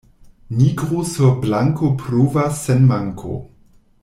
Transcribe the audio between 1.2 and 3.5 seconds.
blanko pruvas sen manko.